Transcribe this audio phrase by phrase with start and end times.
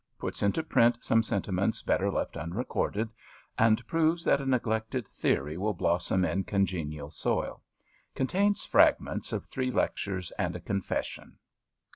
[0.17, 3.09] Puts into print some senti ments better left unrecorded,
[3.55, 7.61] and proves that a neglected theory will blossom in congenial soil.
[8.15, 11.37] Contains fragments of three lectures and a confession.